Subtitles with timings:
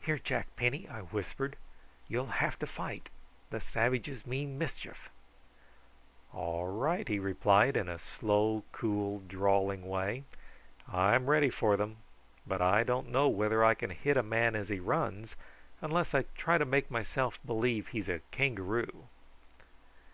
[0.00, 1.56] "Here, Jack Penny," I whispered,
[2.08, 3.10] "you'll have to fight;
[3.50, 5.10] the savages mean mischief."
[6.32, 10.24] "All right!" he replied in a slow cool drawling way,
[10.90, 11.98] "I'm ready for them;
[12.46, 15.36] but I don't know whether I can hit a man as he runs,
[15.82, 19.08] unless I try to make myself believe he's a kangaroo."